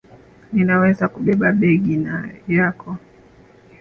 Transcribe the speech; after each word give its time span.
Ninaweza 0.53 1.05
kubeba 1.13 1.47
begi 1.59 1.95
yako 2.55 2.89